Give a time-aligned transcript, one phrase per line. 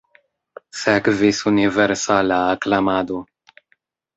[0.77, 3.21] Sekvis universala aklamado.